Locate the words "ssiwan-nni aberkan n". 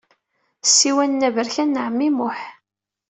0.63-1.81